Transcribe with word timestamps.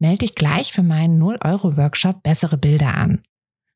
Melde 0.00 0.18
dich 0.18 0.34
gleich 0.34 0.72
für 0.72 0.82
meinen 0.82 1.22
0-Euro-Workshop 1.22 2.22
Bessere 2.22 2.56
Bilder 2.56 2.96
an. 2.96 3.22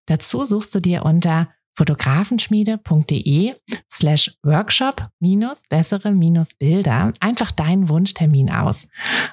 Dazu 0.07 0.45
suchst 0.45 0.75
du 0.75 0.81
dir 0.81 1.05
unter 1.05 1.49
fotografenschmiede.de 1.77 3.55
slash 3.93 4.35
workshop 4.43 5.09
minus 5.21 5.63
bessere 5.69 6.13
minus 6.13 6.55
Bilder 6.55 7.13
einfach 7.21 7.51
deinen 7.51 7.89
Wunschtermin 7.89 8.51
aus. 8.51 8.89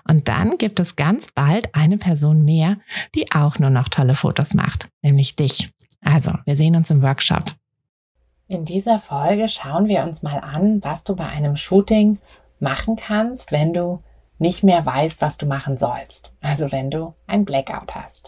Und 0.08 0.28
dann 0.28 0.58
gibt 0.58 0.80
es 0.80 0.96
ganz 0.96 1.28
bald 1.34 1.74
eine 1.74 1.98
Person 1.98 2.44
mehr, 2.44 2.78
die 3.16 3.32
auch 3.32 3.58
nur 3.60 3.70
noch 3.70 3.88
tolle 3.90 4.16
Fotos 4.16 4.54
macht, 4.54 4.90
nämlich 5.02 5.36
dich. 5.36 5.72
Also, 6.02 6.34
wir 6.46 6.56
sehen 6.56 6.76
uns 6.76 6.92
im 6.92 7.02
Workshop. 7.02 7.54
In 8.48 8.66
dieser 8.66 9.00
Folge 9.00 9.48
schauen 9.48 9.88
wir 9.88 10.04
uns 10.04 10.24
mal 10.24 10.40
an, 10.40 10.84
was 10.84 11.06
du 11.06 11.16
bei 11.16 11.28
einem 11.28 11.56
Shooting 11.56 12.18
machen 12.60 12.98
kannst, 12.98 13.52
wenn 13.52 13.72
du 13.72 14.02
nicht 14.42 14.64
mehr 14.64 14.84
weißt, 14.84 15.22
was 15.22 15.38
du 15.38 15.46
machen 15.46 15.78
sollst. 15.78 16.34
Also 16.42 16.72
wenn 16.72 16.90
du 16.90 17.14
ein 17.28 17.46
Blackout 17.46 17.94
hast. 17.94 18.28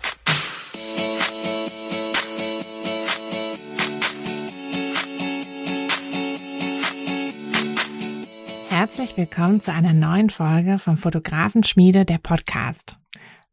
Herzlich 8.69 9.17
willkommen 9.17 9.59
zu 9.59 9.73
einer 9.73 9.93
neuen 9.93 10.29
Folge 10.29 10.77
vom 10.77 10.97
Fotografenschmiede 10.97 12.05
der 12.05 12.19
Podcast. 12.19 12.95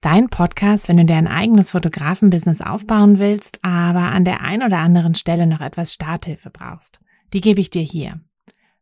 Dein 0.03 0.29
Podcast, 0.29 0.89
wenn 0.89 0.99
du 0.99 1.07
dir 1.07 1.17
ein 1.17 1.29
eigenes 1.29 1.71
Fotografenbusiness 1.71 2.61
aufbauen 2.61 3.19
willst, 3.19 3.59
aber 3.63 4.13
an 4.13 4.27
der 4.27 4.43
ein 4.43 4.63
oder 4.63 4.79
anderen 4.79 5.15
Stelle 5.15 5.47
noch 5.47 5.63
etwas 5.63 5.95
Starthilfe 5.95 6.51
brauchst. 6.51 7.01
Die 7.33 7.41
gebe 7.41 7.61
ich 7.61 7.71
dir 7.71 7.83
hier. 7.83 8.21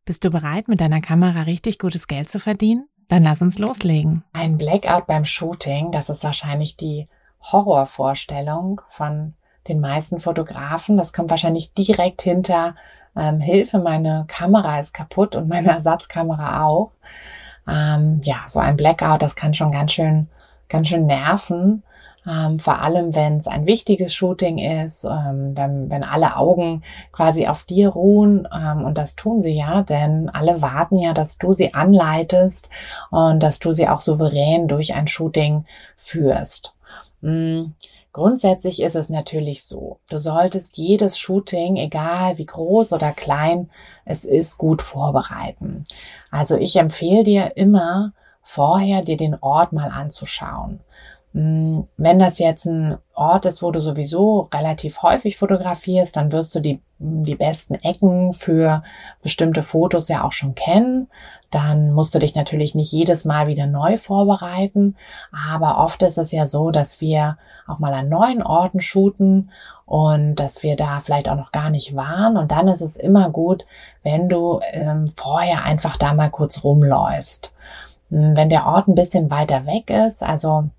Bist 0.05 0.25
du 0.25 0.31
bereit, 0.31 0.67
mit 0.67 0.81
deiner 0.81 1.01
Kamera 1.01 1.43
richtig 1.43 1.79
gutes 1.79 2.09
Geld 2.09 2.29
zu 2.29 2.41
verdienen? 2.41 2.89
Dann 3.09 3.23
lass 3.23 3.42
uns 3.42 3.59
loslegen. 3.59 4.23
Ein 4.33 4.59
Blackout 4.59 5.06
beim 5.06 5.25
Shooting, 5.25 5.92
das 5.92 6.09
ist 6.09 6.25
wahrscheinlich 6.25 6.77
die 6.77 7.09
Horrorvorstellung 7.42 8.81
von 8.91 9.34
den 9.67 9.81
meisten 9.81 10.20
Fotografen. 10.20 10.97
Das 10.97 11.12
kommt 11.12 11.31
wahrscheinlich 11.31 11.73
direkt 11.73 12.23
hinter 12.23 12.75
ähm, 13.17 13.41
Hilfe, 13.41 13.78
meine 13.78 14.25
Kamera 14.28 14.78
ist 14.78 14.92
kaputt 14.92 15.37
und 15.37 15.48
meine 15.48 15.69
Ersatzkamera 15.73 16.65
auch. 16.65 16.92
Ähm, 17.67 18.20
ja, 18.23 18.45
so 18.47 18.61
ein 18.61 18.77
Blackout, 18.77 19.22
das 19.22 19.37
kann 19.37 19.55
schon 19.55 19.72
ganz 19.72 19.93
schön 19.93 20.28
ganz 20.69 20.89
schön 20.89 21.06
nerven. 21.06 21.83
Ähm, 22.29 22.59
vor 22.59 22.83
allem, 22.83 23.15
wenn 23.15 23.39
es 23.39 23.47
ein 23.47 23.67
wichtiges 23.67 24.12
Shooting 24.12 24.59
ist, 24.59 25.05
ähm, 25.05 25.57
wenn, 25.57 25.89
wenn 25.89 26.05
alle 26.05 26.37
Augen 26.37 26.83
quasi 27.11 27.47
auf 27.47 27.65
dir 27.65 27.91
ruhen. 27.91 28.47
Ähm, 28.55 28.84
und 28.84 28.98
das 28.98 29.17
tun 29.17 29.41
sie 29.41 29.57
ja, 29.57 29.83
denn 29.83 30.29
alle 30.29 30.61
warten 30.61 30.99
ja, 30.99 31.15
dass 31.15 31.39
du 31.39 31.53
sie 31.53 31.73
anleitest 31.75 32.69
und 33.11 33.43
dass 33.43 33.59
du 33.61 33.73
sie 33.73 33.89
auch 33.89 34.01
souverän 34.01 34.69
durch 34.69 34.95
ein 34.95 35.09
Shooting 35.09 35.65
führst. 35.97 36.75
Mhm. 37.21 37.75
Grundsätzlich 38.12 38.83
ist 38.83 38.97
es 38.97 39.11
natürlich 39.11 39.65
so, 39.65 39.99
du 40.11 40.19
solltest 40.19 40.77
jedes 40.77 41.19
Shooting, 41.19 41.77
egal 41.77 42.37
wie 42.37 42.47
groß 42.47 42.93
oder 42.93 43.12
klein 43.12 43.71
es 44.05 44.25
ist, 44.25 44.59
gut 44.59 44.83
vorbereiten. 44.83 45.84
Also 46.31 46.56
ich 46.56 46.75
empfehle 46.77 47.22
dir 47.22 47.56
immer, 47.56 48.12
vorher 48.43 49.03
dir 49.03 49.16
den 49.16 49.37
Ort 49.41 49.72
mal 49.72 49.91
anzuschauen. 49.91 50.81
Hm, 51.38 51.87
wenn 51.97 52.19
das 52.19 52.41
jetzt 52.41 52.66
ein 52.66 52.99
Ort 53.15 53.47
ist, 53.47 53.62
wo 53.62 53.71
du 53.71 53.81
sowieso 53.81 54.49
relativ 54.53 55.03
häufig 55.03 55.37
fotografierst, 55.37 56.16
dann 56.16 56.32
wirst 56.32 56.53
du 56.53 56.59
die, 56.59 56.82
die 56.99 57.37
besten 57.37 57.75
Ecken 57.75 58.34
für 58.34 58.82
bestimmte 59.22 59.62
Fotos 59.62 60.09
ja 60.09 60.25
auch 60.25 60.32
schon 60.32 60.56
kennen. 60.56 61.06
Dann 61.53 61.93
musst 61.93 62.12
du 62.12 62.19
dich 62.19 62.34
natürlich 62.34 62.75
nicht 62.75 62.91
jedes 62.91 63.25
Mal 63.25 63.47
wieder 63.47 63.66
neu 63.69 63.98
vorbereiten. 63.98 64.97
Aber 65.31 65.78
oft 65.78 66.03
ist 66.03 66.19
es 66.19 66.32
ja 66.32 66.48
so, 66.48 66.72
dass 66.72 67.00
wir 67.00 67.38
auch 67.69 67.78
mal 67.78 67.94
an 67.94 68.09
neuen 68.09 68.43
Orten 68.43 68.81
shooten 68.81 69.53
und 69.87 70.34
dass 70.34 70.65
wir 70.65 70.75
da 70.75 70.98
vielleicht 70.98 71.28
auch 71.28 71.37
noch 71.37 71.53
gar 71.53 71.71
nicht 71.71 71.94
waren. 71.94 72.37
Und 72.37 72.50
dann 72.50 72.66
ist 72.66 72.81
es 72.81 72.97
immer 72.97 73.31
gut, 73.31 73.65
wenn 74.03 74.28
du 74.28 74.59
ähm, 74.72 75.09
vorher 75.15 75.62
einfach 75.62 75.97
da 75.98 76.15
mal 76.15 76.31
kurz 76.31 76.65
rumläufst. 76.65 77.54
Hm, 78.10 78.37
wenn 78.37 78.48
der 78.48 78.66
Ort 78.66 78.88
ein 78.88 78.97
bisschen 78.97 79.31
weiter 79.31 79.66
weg 79.66 79.88
ist, 79.88 80.25
also 80.25 80.59
hm, 80.59 80.71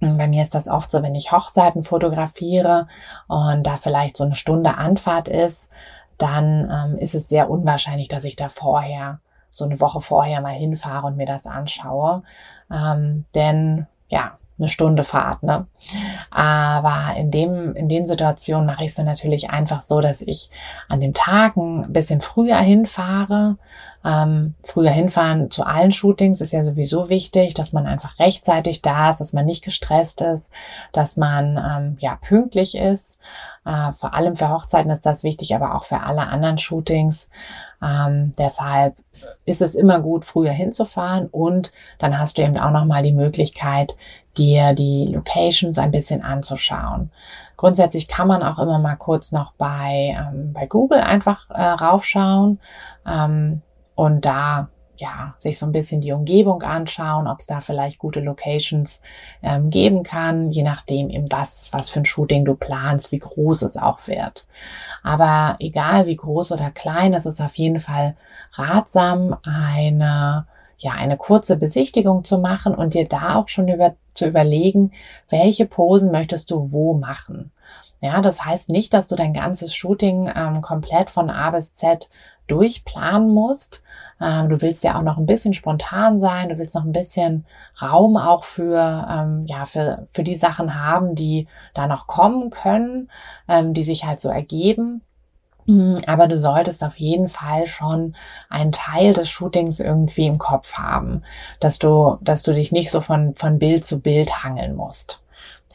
bei 0.00 0.28
mir 0.28 0.42
ist 0.42 0.54
das 0.54 0.68
oft 0.68 0.90
so, 0.90 1.02
wenn 1.02 1.14
ich 1.14 1.32
Hochzeiten 1.32 1.82
fotografiere 1.82 2.86
und 3.28 3.64
da 3.64 3.76
vielleicht 3.76 4.16
so 4.16 4.24
eine 4.24 4.34
Stunde 4.34 4.76
Anfahrt 4.76 5.28
ist, 5.28 5.70
dann 6.18 6.70
ähm, 6.70 6.98
ist 6.98 7.14
es 7.14 7.28
sehr 7.28 7.50
unwahrscheinlich, 7.50 8.08
dass 8.08 8.24
ich 8.24 8.36
da 8.36 8.48
vorher, 8.48 9.20
so 9.50 9.64
eine 9.64 9.80
Woche 9.80 10.00
vorher 10.00 10.40
mal 10.42 10.54
hinfahre 10.54 11.06
und 11.06 11.16
mir 11.16 11.26
das 11.26 11.46
anschaue. 11.46 12.22
Ähm, 12.70 13.24
denn 13.34 13.86
ja, 14.08 14.38
eine 14.58 14.68
Stunde 14.68 15.04
Fahrt, 15.04 15.42
ne? 15.42 15.66
Aber 16.30 17.14
in 17.16 17.30
dem, 17.30 17.74
in 17.74 17.88
den 17.88 18.06
Situationen 18.06 18.66
mache 18.66 18.84
ich 18.84 18.90
es 18.90 18.96
dann 18.96 19.06
natürlich 19.06 19.50
einfach 19.50 19.80
so, 19.80 20.00
dass 20.00 20.22
ich 20.22 20.50
an 20.88 21.00
dem 21.00 21.14
Tag 21.14 21.56
ein 21.56 21.92
bisschen 21.92 22.20
früher 22.20 22.56
hinfahre. 22.56 23.58
Ähm, 24.04 24.54
früher 24.62 24.90
hinfahren 24.90 25.50
zu 25.50 25.64
allen 25.64 25.90
Shootings 25.90 26.40
ist 26.40 26.52
ja 26.52 26.62
sowieso 26.62 27.08
wichtig, 27.08 27.54
dass 27.54 27.72
man 27.72 27.86
einfach 27.86 28.20
rechtzeitig 28.20 28.80
da 28.80 29.10
ist, 29.10 29.20
dass 29.20 29.32
man 29.32 29.44
nicht 29.44 29.64
gestresst 29.64 30.20
ist, 30.20 30.52
dass 30.92 31.16
man 31.16 31.56
ähm, 31.56 31.96
ja 31.98 32.16
pünktlich 32.16 32.76
ist. 32.76 33.18
Äh, 33.64 33.92
vor 33.94 34.14
allem 34.14 34.36
für 34.36 34.48
Hochzeiten 34.48 34.92
ist 34.92 35.04
das 35.04 35.24
wichtig, 35.24 35.54
aber 35.56 35.74
auch 35.74 35.84
für 35.84 36.02
alle 36.02 36.28
anderen 36.28 36.56
Shootings. 36.56 37.28
Ähm, 37.82 38.32
deshalb 38.38 38.96
ist 39.44 39.60
es 39.60 39.74
immer 39.74 40.00
gut, 40.00 40.24
früher 40.24 40.52
hinzufahren 40.52 41.26
und 41.26 41.72
dann 41.98 42.18
hast 42.18 42.38
du 42.38 42.42
eben 42.42 42.58
auch 42.58 42.70
nochmal 42.70 43.02
die 43.02 43.12
Möglichkeit, 43.12 43.96
dir 44.38 44.72
die 44.74 45.06
Locations 45.06 45.78
ein 45.78 45.90
bisschen 45.90 46.22
anzuschauen. 46.22 47.10
Grundsätzlich 47.56 48.08
kann 48.08 48.28
man 48.28 48.42
auch 48.42 48.58
immer 48.58 48.78
mal 48.78 48.96
kurz 48.96 49.32
noch 49.32 49.52
bei, 49.52 50.16
ähm, 50.18 50.52
bei 50.52 50.66
Google 50.66 51.00
einfach 51.00 51.50
äh, 51.50 51.62
raufschauen 51.62 52.60
ähm, 53.06 53.62
und 53.94 54.24
da 54.24 54.68
ja, 54.98 55.34
sich 55.38 55.58
so 55.58 55.66
ein 55.66 55.72
bisschen 55.72 56.00
die 56.00 56.12
Umgebung 56.12 56.62
anschauen, 56.62 57.26
ob 57.26 57.40
es 57.40 57.46
da 57.46 57.60
vielleicht 57.60 57.98
gute 57.98 58.20
Locations 58.20 59.00
ähm, 59.42 59.70
geben 59.70 60.02
kann, 60.02 60.50
je 60.50 60.62
nachdem 60.62 61.10
eben 61.10 61.26
was, 61.30 61.68
was 61.72 61.90
für 61.90 62.00
ein 62.00 62.04
Shooting 62.04 62.44
du 62.44 62.54
planst, 62.54 63.12
wie 63.12 63.18
groß 63.18 63.62
es 63.62 63.76
auch 63.76 64.06
wird. 64.06 64.46
Aber 65.02 65.56
egal 65.58 66.06
wie 66.06 66.16
groß 66.16 66.52
oder 66.52 66.70
klein, 66.70 67.14
es 67.14 67.26
ist 67.26 67.40
auf 67.40 67.54
jeden 67.56 67.80
Fall 67.80 68.16
ratsam, 68.52 69.36
eine 69.44 70.46
ja, 70.78 70.92
eine 70.92 71.16
kurze 71.16 71.56
Besichtigung 71.56 72.24
zu 72.24 72.38
machen 72.38 72.74
und 72.74 72.94
dir 72.94 73.06
da 73.06 73.36
auch 73.36 73.48
schon 73.48 73.68
über, 73.68 73.94
zu 74.14 74.26
überlegen, 74.26 74.92
welche 75.28 75.66
Posen 75.66 76.10
möchtest 76.10 76.50
du 76.50 76.72
wo 76.72 76.94
machen. 76.94 77.52
Ja, 78.00 78.20
das 78.20 78.44
heißt 78.44 78.68
nicht, 78.68 78.92
dass 78.92 79.08
du 79.08 79.16
dein 79.16 79.32
ganzes 79.32 79.74
Shooting 79.74 80.30
ähm, 80.34 80.60
komplett 80.60 81.10
von 81.10 81.30
A 81.30 81.50
bis 81.50 81.74
Z 81.74 82.10
durchplanen 82.46 83.28
musst. 83.32 83.82
Ähm, 84.20 84.48
du 84.48 84.62
willst 84.62 84.84
ja 84.84 84.98
auch 84.98 85.02
noch 85.02 85.16
ein 85.18 85.26
bisschen 85.26 85.54
spontan 85.54 86.18
sein, 86.18 86.48
du 86.48 86.58
willst 86.58 86.74
noch 86.74 86.84
ein 86.84 86.92
bisschen 86.92 87.46
Raum 87.80 88.16
auch 88.16 88.44
für, 88.44 89.06
ähm, 89.10 89.44
ja, 89.46 89.64
für, 89.64 90.06
für 90.12 90.22
die 90.22 90.34
Sachen 90.34 90.74
haben, 90.80 91.14
die 91.14 91.48
da 91.74 91.86
noch 91.86 92.06
kommen 92.06 92.50
können, 92.50 93.10
ähm, 93.48 93.74
die 93.74 93.82
sich 93.82 94.04
halt 94.04 94.20
so 94.20 94.28
ergeben. 94.28 95.02
Mhm, 95.66 96.00
aber 96.06 96.28
du 96.28 96.36
solltest 96.36 96.82
auf 96.82 96.96
jeden 96.96 97.28
Fall 97.28 97.66
schon 97.66 98.14
einen 98.48 98.72
Teil 98.72 99.12
des 99.12 99.28
Shootings 99.28 99.80
irgendwie 99.80 100.26
im 100.26 100.38
Kopf 100.38 100.74
haben, 100.74 101.22
dass 101.60 101.78
du, 101.78 102.18
dass 102.20 102.42
du 102.42 102.54
dich 102.54 102.72
nicht 102.72 102.90
so 102.90 103.00
von, 103.00 103.34
von 103.34 103.58
Bild 103.58 103.84
zu 103.84 104.00
Bild 104.00 104.44
hangeln 104.44 104.74
musst. 104.74 105.22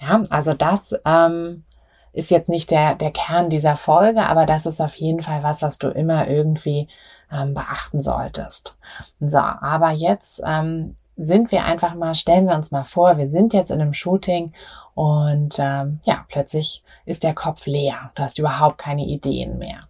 Ja, 0.01 0.23
also 0.29 0.53
das 0.53 0.95
ähm, 1.05 1.63
ist 2.13 2.31
jetzt 2.31 2.49
nicht 2.49 2.71
der, 2.71 2.95
der 2.95 3.11
Kern 3.11 3.49
dieser 3.49 3.77
Folge, 3.77 4.23
aber 4.23 4.45
das 4.45 4.65
ist 4.65 4.81
auf 4.81 4.95
jeden 4.95 5.21
Fall 5.21 5.43
was, 5.43 5.61
was 5.61 5.77
du 5.77 5.89
immer 5.89 6.27
irgendwie 6.27 6.87
ähm, 7.31 7.53
beachten 7.53 8.01
solltest. 8.01 8.77
So, 9.19 9.37
aber 9.37 9.91
jetzt 9.91 10.41
ähm, 10.45 10.95
sind 11.17 11.51
wir 11.51 11.65
einfach 11.65 11.93
mal, 11.93 12.15
stellen 12.15 12.47
wir 12.47 12.55
uns 12.55 12.71
mal 12.71 12.83
vor, 12.83 13.17
wir 13.17 13.29
sind 13.29 13.53
jetzt 13.53 13.71
in 13.71 13.81
einem 13.81 13.93
Shooting 13.93 14.53
und 14.95 15.57
ähm, 15.59 15.99
ja, 16.05 16.25
plötzlich 16.29 16.83
ist 17.11 17.23
der 17.23 17.35
Kopf 17.35 17.67
leer. 17.67 18.11
Du 18.15 18.23
hast 18.23 18.39
überhaupt 18.39 18.79
keine 18.79 19.05
Ideen 19.05 19.57
mehr. 19.59 19.81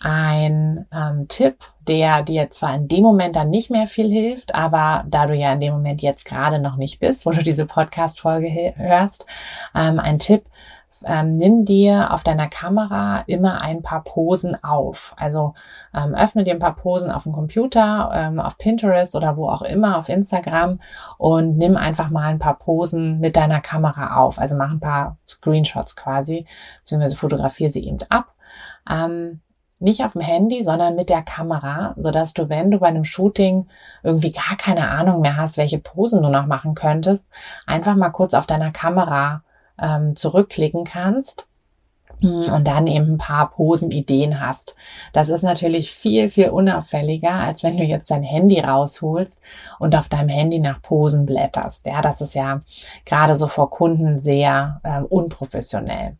ein 0.00 0.86
ähm, 0.92 1.26
Tipp, 1.28 1.56
der 1.88 2.22
dir 2.22 2.50
zwar 2.50 2.74
in 2.74 2.88
dem 2.88 3.02
Moment 3.02 3.36
dann 3.36 3.50
nicht 3.50 3.70
mehr 3.70 3.86
viel 3.86 4.10
hilft, 4.10 4.54
aber 4.54 5.04
da 5.08 5.26
du 5.26 5.34
ja 5.34 5.52
in 5.52 5.60
dem 5.60 5.72
Moment 5.72 6.02
jetzt 6.02 6.24
gerade 6.26 6.58
noch 6.58 6.76
nicht 6.76 7.00
bist, 7.00 7.24
wo 7.24 7.30
du 7.30 7.42
diese 7.42 7.66
Podcast-Folge 7.66 8.74
hörst, 8.76 9.26
ähm, 9.74 9.98
ein 9.98 10.18
Tipp, 10.18 10.44
ähm, 11.04 11.32
nimm 11.32 11.64
dir 11.64 12.12
auf 12.12 12.24
deiner 12.24 12.48
Kamera 12.48 13.24
immer 13.26 13.60
ein 13.60 13.82
paar 13.82 14.02
Posen 14.02 14.62
auf. 14.62 15.14
Also 15.16 15.54
ähm, 15.94 16.14
öffne 16.14 16.44
dir 16.44 16.54
ein 16.54 16.58
paar 16.58 16.76
Posen 16.76 17.10
auf 17.10 17.24
dem 17.24 17.32
Computer, 17.32 18.10
ähm, 18.14 18.40
auf 18.40 18.58
Pinterest 18.58 19.14
oder 19.14 19.36
wo 19.36 19.48
auch 19.48 19.62
immer, 19.62 19.98
auf 19.98 20.08
Instagram 20.08 20.80
und 21.18 21.58
nimm 21.58 21.76
einfach 21.76 22.10
mal 22.10 22.28
ein 22.28 22.38
paar 22.38 22.58
Posen 22.58 23.20
mit 23.20 23.36
deiner 23.36 23.60
Kamera 23.60 24.16
auf. 24.16 24.38
Also 24.38 24.56
mach 24.56 24.70
ein 24.70 24.80
paar 24.80 25.18
Screenshots 25.28 25.96
quasi, 25.96 26.46
beziehungsweise 26.80 27.16
fotografiere 27.16 27.70
sie 27.70 27.86
eben 27.86 27.98
ab. 28.08 28.34
Ähm, 28.90 29.40
nicht 29.78 30.02
auf 30.04 30.12
dem 30.12 30.22
Handy, 30.22 30.62
sondern 30.64 30.96
mit 30.96 31.10
der 31.10 31.22
Kamera, 31.22 31.94
so 31.98 32.10
dass 32.10 32.32
du, 32.32 32.48
wenn 32.48 32.70
du 32.70 32.78
bei 32.78 32.86
einem 32.86 33.04
Shooting 33.04 33.68
irgendwie 34.02 34.32
gar 34.32 34.56
keine 34.56 34.88
Ahnung 34.88 35.20
mehr 35.20 35.36
hast, 35.36 35.58
welche 35.58 35.78
Posen 35.78 36.22
du 36.22 36.30
noch 36.30 36.46
machen 36.46 36.74
könntest, 36.74 37.28
einfach 37.66 37.94
mal 37.94 38.10
kurz 38.10 38.32
auf 38.32 38.46
deiner 38.46 38.70
Kamera 38.70 39.42
ähm, 39.80 40.16
zurückklicken 40.16 40.84
kannst 40.84 41.46
hm, 42.20 42.52
und 42.52 42.66
dann 42.66 42.86
eben 42.86 43.14
ein 43.14 43.18
paar 43.18 43.50
Posenideen 43.50 44.40
hast. 44.40 44.74
Das 45.12 45.28
ist 45.28 45.42
natürlich 45.42 45.92
viel, 45.92 46.28
viel 46.30 46.48
unauffälliger, 46.48 47.32
als 47.32 47.62
wenn 47.62 47.76
du 47.76 47.84
jetzt 47.84 48.10
dein 48.10 48.22
Handy 48.22 48.60
rausholst 48.60 49.40
und 49.78 49.94
auf 49.94 50.08
deinem 50.08 50.30
Handy 50.30 50.58
nach 50.58 50.80
Posen 50.80 51.26
blätterst. 51.26 51.86
Ja, 51.86 52.00
das 52.00 52.20
ist 52.20 52.34
ja 52.34 52.60
gerade 53.04 53.36
so 53.36 53.48
vor 53.48 53.70
Kunden 53.70 54.18
sehr 54.18 54.80
ähm, 54.84 55.04
unprofessionell. 55.04 56.16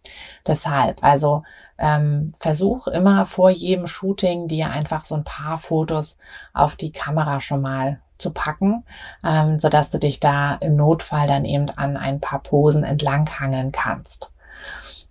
Deshalb, 0.46 1.02
also 1.02 1.44
ähm, 1.78 2.32
versuch 2.36 2.88
immer 2.88 3.24
vor 3.24 3.50
jedem 3.50 3.86
Shooting 3.86 4.48
dir 4.48 4.70
einfach 4.70 5.04
so 5.04 5.14
ein 5.14 5.24
paar 5.24 5.56
Fotos 5.58 6.18
auf 6.52 6.76
die 6.76 6.92
Kamera 6.92 7.40
schon 7.40 7.62
mal 7.62 8.00
zu 8.18 8.32
packen, 8.32 8.84
ähm, 9.24 9.58
so 9.58 9.68
dass 9.68 9.90
du 9.90 9.98
dich 9.98 10.20
da 10.20 10.54
im 10.56 10.76
Notfall 10.76 11.26
dann 11.26 11.44
eben 11.44 11.70
an 11.70 11.96
ein 11.96 12.20
paar 12.20 12.40
Posen 12.40 12.84
entlanghangeln 12.84 13.72
kannst. 13.72 14.32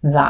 So, 0.02 0.24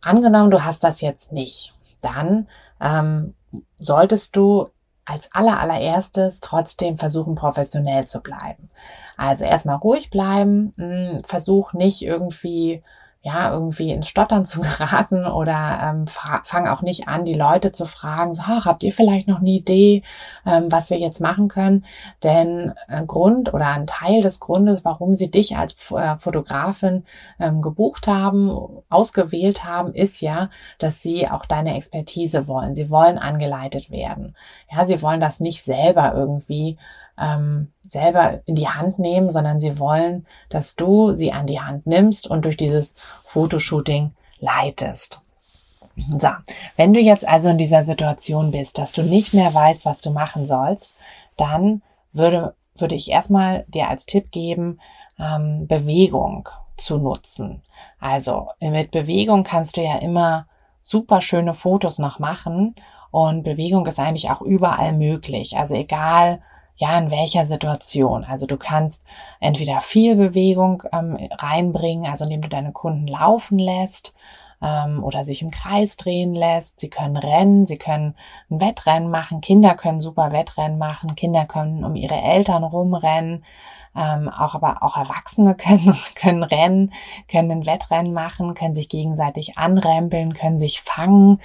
angenommen, 0.00 0.50
du 0.50 0.64
hast 0.64 0.84
das 0.84 1.00
jetzt 1.00 1.32
nicht, 1.32 1.74
dann 2.00 2.48
ähm, 2.80 3.34
solltest 3.76 4.36
du 4.36 4.68
als 5.04 5.32
aller 5.32 5.58
allererstes 5.58 6.40
trotzdem 6.40 6.96
versuchen, 6.96 7.34
professionell 7.34 8.06
zu 8.06 8.20
bleiben. 8.20 8.68
Also 9.16 9.44
erstmal 9.44 9.76
ruhig 9.76 10.10
bleiben, 10.10 10.72
mh, 10.76 11.10
hm, 11.10 11.24
versuch 11.24 11.72
nicht 11.72 12.02
irgendwie 12.02 12.82
ja, 13.24 13.52
irgendwie 13.52 13.92
ins 13.92 14.08
Stottern 14.08 14.44
zu 14.44 14.60
geraten 14.78 15.26
oder 15.26 15.80
ähm, 15.82 16.06
fang 16.06 16.66
auch 16.66 16.82
nicht 16.82 17.06
an, 17.06 17.24
die 17.24 17.34
Leute 17.34 17.70
zu 17.70 17.86
fragen, 17.86 18.34
so, 18.34 18.42
ach, 18.44 18.66
habt 18.66 18.82
ihr 18.82 18.92
vielleicht 18.92 19.28
noch 19.28 19.38
eine 19.38 19.50
Idee, 19.50 20.02
ähm, 20.44 20.70
was 20.70 20.90
wir 20.90 20.98
jetzt 20.98 21.20
machen 21.20 21.46
können? 21.48 21.84
Denn 22.24 22.72
äh, 22.88 23.04
Grund 23.06 23.54
oder 23.54 23.68
ein 23.68 23.86
Teil 23.86 24.22
des 24.22 24.40
Grundes, 24.40 24.84
warum 24.84 25.14
sie 25.14 25.30
dich 25.30 25.56
als 25.56 25.76
äh, 25.92 26.16
Fotografin 26.16 27.04
ähm, 27.38 27.62
gebucht 27.62 28.08
haben, 28.08 28.50
ausgewählt 28.88 29.64
haben, 29.64 29.94
ist 29.94 30.20
ja, 30.20 30.50
dass 30.78 31.00
sie 31.00 31.28
auch 31.28 31.46
deine 31.46 31.76
Expertise 31.76 32.48
wollen. 32.48 32.74
Sie 32.74 32.90
wollen 32.90 33.18
angeleitet 33.18 33.90
werden. 33.90 34.34
Ja, 34.70 34.84
sie 34.84 35.00
wollen 35.00 35.20
das 35.20 35.38
nicht 35.38 35.62
selber 35.62 36.12
irgendwie 36.14 36.76
ähm, 37.18 37.72
selber 37.82 38.40
in 38.46 38.54
die 38.54 38.68
Hand 38.68 38.98
nehmen, 38.98 39.28
sondern 39.28 39.60
sie 39.60 39.78
wollen, 39.78 40.26
dass 40.48 40.76
du 40.76 41.12
sie 41.12 41.32
an 41.32 41.46
die 41.46 41.60
Hand 41.60 41.86
nimmst 41.86 42.26
und 42.26 42.44
durch 42.44 42.56
dieses 42.56 42.94
Fotoshooting 43.24 44.12
leitest. 44.40 45.20
So, 46.18 46.28
wenn 46.76 46.94
du 46.94 47.00
jetzt 47.00 47.28
also 47.28 47.50
in 47.50 47.58
dieser 47.58 47.84
Situation 47.84 48.50
bist, 48.50 48.78
dass 48.78 48.92
du 48.92 49.02
nicht 49.02 49.34
mehr 49.34 49.52
weißt, 49.52 49.84
was 49.84 50.00
du 50.00 50.10
machen 50.10 50.46
sollst, 50.46 50.94
dann 51.36 51.82
würde, 52.12 52.54
würde 52.76 52.94
ich 52.94 53.10
erstmal 53.10 53.64
dir 53.68 53.88
als 53.88 54.06
Tipp 54.06 54.30
geben, 54.30 54.80
ähm, 55.18 55.66
Bewegung 55.66 56.48
zu 56.76 56.96
nutzen. 56.96 57.62
Also 58.00 58.48
mit 58.60 58.90
Bewegung 58.90 59.44
kannst 59.44 59.76
du 59.76 59.82
ja 59.82 59.96
immer 59.96 60.46
super 60.80 61.20
schöne 61.20 61.54
Fotos 61.54 61.98
noch 61.98 62.18
machen 62.18 62.74
und 63.10 63.42
Bewegung 63.42 63.86
ist 63.86 64.00
eigentlich 64.00 64.30
auch 64.30 64.40
überall 64.40 64.94
möglich. 64.94 65.58
Also 65.58 65.74
egal, 65.74 66.40
ja, 66.82 66.98
in 66.98 67.12
welcher 67.12 67.46
Situation. 67.46 68.24
Also 68.24 68.46
du 68.46 68.56
kannst 68.56 69.04
entweder 69.38 69.80
viel 69.80 70.16
Bewegung 70.16 70.82
ähm, 70.92 71.16
reinbringen, 71.30 72.10
also 72.10 72.24
indem 72.24 72.40
du 72.40 72.48
deine 72.48 72.72
Kunden 72.72 73.06
laufen 73.06 73.56
lässt 73.60 74.14
ähm, 74.62 75.02
oder 75.02 75.24
sich 75.24 75.42
im 75.42 75.50
Kreis 75.50 75.96
drehen 75.96 76.34
lässt. 76.34 76.80
Sie 76.80 76.88
können 76.88 77.16
rennen, 77.16 77.66
sie 77.66 77.78
können 77.78 78.14
ein 78.50 78.60
Wettrennen 78.60 79.10
machen. 79.10 79.40
Kinder 79.40 79.74
können 79.74 80.00
super 80.00 80.32
Wettrennen 80.32 80.78
machen. 80.78 81.14
Kinder 81.16 81.44
können 81.44 81.84
um 81.84 81.94
ihre 81.96 82.20
Eltern 82.20 82.64
rumrennen. 82.64 83.44
Ähm, 83.94 84.30
auch 84.30 84.54
aber 84.54 84.82
auch 84.82 84.96
Erwachsene 84.96 85.54
können, 85.56 85.94
können 86.14 86.42
rennen, 86.42 86.92
können 87.30 87.50
ein 87.50 87.66
Wettrennen 87.66 88.14
machen, 88.14 88.54
können 88.54 88.72
sich 88.72 88.88
gegenseitig 88.88 89.58
anrempeln, 89.58 90.32
können 90.32 90.56
sich 90.56 90.80
fangen, 90.80 91.38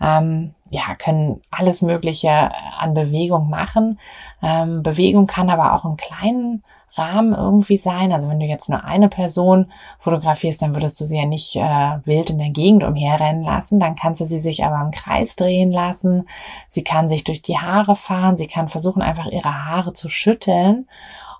ähm, 0.00 0.54
ja, 0.70 0.96
können 0.96 1.40
alles 1.50 1.80
Mögliche 1.80 2.50
an 2.78 2.94
Bewegung 2.94 3.48
machen. 3.48 4.00
Ähm, 4.42 4.82
Bewegung 4.82 5.26
kann 5.26 5.48
aber 5.48 5.74
auch 5.74 5.84
im 5.84 5.96
kleinen 5.96 6.64
Rahmen 6.98 7.34
irgendwie 7.34 7.76
sein. 7.76 8.12
Also 8.12 8.28
wenn 8.28 8.40
du 8.40 8.46
jetzt 8.46 8.68
nur 8.68 8.84
eine 8.84 9.08
Person 9.08 9.72
fotografierst, 9.98 10.60
dann 10.62 10.74
würdest 10.74 11.00
du 11.00 11.04
sie 11.04 11.18
ja 11.18 11.26
nicht 11.26 11.56
äh, 11.56 11.98
wild 12.04 12.30
in 12.30 12.38
der 12.38 12.50
Gegend 12.50 12.84
umherrennen 12.84 13.42
lassen. 13.42 13.80
Dann 13.80 13.94
kannst 13.94 14.20
du 14.20 14.26
sie 14.26 14.38
sich 14.38 14.64
aber 14.64 14.80
im 14.80 14.90
Kreis 14.90 15.36
drehen 15.36 15.72
lassen. 15.72 16.28
Sie 16.68 16.84
kann 16.84 17.08
sich 17.08 17.24
durch 17.24 17.42
die 17.42 17.58
Haare 17.58 17.96
fahren. 17.96 18.36
Sie 18.36 18.46
kann 18.46 18.68
versuchen, 18.68 19.02
einfach 19.02 19.26
ihre 19.26 19.66
Haare 19.66 19.92
zu 19.92 20.08
schütteln. 20.08 20.88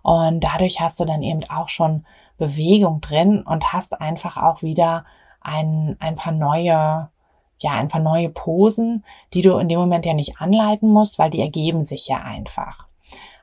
Und 0.03 0.43
dadurch 0.43 0.81
hast 0.81 0.99
du 1.01 1.05
dann 1.05 1.23
eben 1.23 1.45
auch 1.49 1.69
schon 1.69 2.05
Bewegung 2.39 3.01
drin 3.01 3.43
und 3.43 3.73
hast 3.73 4.01
einfach 4.01 4.37
auch 4.37 4.63
wieder 4.63 5.05
ein, 5.41 5.97
ein 6.01 6.17
paar 6.17 6.33
neue, 6.33 7.09
ja, 7.59 7.71
ein 7.73 7.89
paar 7.89 8.01
neue 8.01 8.29
Posen, 8.29 9.05
die 9.35 9.43
du 9.43 9.57
in 9.59 9.69
dem 9.69 9.79
Moment 9.79 10.07
ja 10.07 10.15
nicht 10.15 10.41
anleiten 10.41 10.89
musst, 10.89 11.19
weil 11.19 11.31
die 11.31 11.41
ergeben 11.41 11.85
sich 11.85 12.09
ja 12.09 12.19
einfach. 12.19 12.87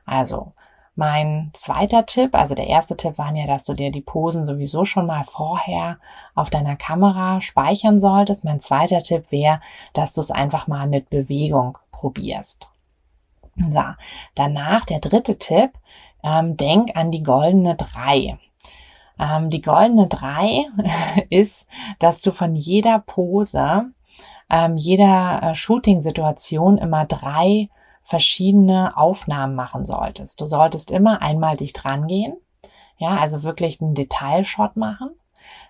Also, 0.04 0.52
mein 1.00 1.48
zweiter 1.54 2.04
Tipp, 2.04 2.34
also 2.34 2.54
der 2.54 2.66
erste 2.66 2.94
Tipp 2.94 3.16
war 3.16 3.34
ja, 3.34 3.46
dass 3.46 3.64
du 3.64 3.72
dir 3.72 3.90
die 3.90 4.02
Posen 4.02 4.44
sowieso 4.44 4.84
schon 4.84 5.06
mal 5.06 5.24
vorher 5.24 5.96
auf 6.34 6.50
deiner 6.50 6.76
Kamera 6.76 7.40
speichern 7.40 7.98
solltest. 7.98 8.44
Mein 8.44 8.60
zweiter 8.60 8.98
Tipp 8.98 9.32
wäre, 9.32 9.60
dass 9.94 10.12
du 10.12 10.20
es 10.20 10.30
einfach 10.30 10.66
mal 10.66 10.86
mit 10.86 11.08
Bewegung 11.08 11.78
probierst. 11.90 12.68
So, 13.56 13.82
danach 14.34 14.84
der 14.84 15.00
dritte 15.00 15.38
Tipp 15.38 15.70
ähm, 16.22 16.58
denk 16.58 16.94
an 16.94 17.10
die 17.10 17.22
goldene 17.22 17.76
drei. 17.76 18.38
Ähm, 19.18 19.48
die 19.48 19.62
goldene 19.62 20.06
drei 20.06 20.66
ist, 21.30 21.66
dass 21.98 22.20
du 22.20 22.30
von 22.30 22.54
jeder 22.54 22.98
Pose, 22.98 23.80
ähm, 24.50 24.76
jeder 24.76 25.40
äh, 25.42 25.54
Shooting-Situation 25.54 26.76
immer 26.76 27.06
drei 27.06 27.70
verschiedene 28.02 28.96
Aufnahmen 28.96 29.54
machen 29.54 29.84
solltest. 29.84 30.40
Du 30.40 30.44
solltest 30.46 30.90
immer 30.90 31.22
einmal 31.22 31.56
dicht 31.56 31.84
rangehen, 31.84 32.34
ja, 32.96 33.10
also 33.16 33.42
wirklich 33.42 33.80
einen 33.80 33.94
Detailshot 33.94 34.76
machen, 34.76 35.10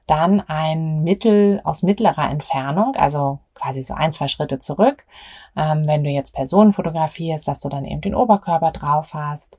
dann 0.07 0.41
ein 0.41 1.03
Mittel 1.03 1.61
aus 1.65 1.83
mittlerer 1.83 2.29
Entfernung, 2.31 2.97
also 2.97 3.39
quasi 3.55 3.83
so 3.83 3.95
ein, 3.95 4.11
zwei 4.13 4.29
Schritte 4.29 4.59
zurück. 4.59 5.07
Ähm, 5.57 5.87
wenn 5.87 6.03
du 6.03 6.11
jetzt 6.11 6.35
Personen 6.35 6.73
fotografierst, 6.73 7.47
dass 7.47 7.61
du 7.61 7.69
dann 7.69 7.85
eben 7.85 8.01
den 8.01 8.15
Oberkörper 8.15 8.73
drauf 8.73 9.15
hast, 9.15 9.59